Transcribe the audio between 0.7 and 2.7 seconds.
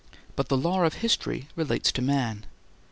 of history relates to man.